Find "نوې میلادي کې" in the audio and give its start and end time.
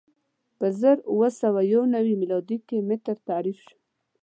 1.95-2.77